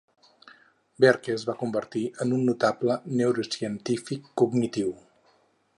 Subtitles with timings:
[1.03, 4.91] Barke es va convertir en un notable neurocientífic cognitiu.